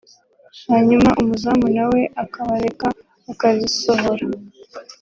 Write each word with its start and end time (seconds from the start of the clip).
hanyuma 0.71 1.09
umuzamu 1.21 1.67
nawe 1.77 2.01
akabareka 2.23 2.87
bakazisohora 3.25 4.25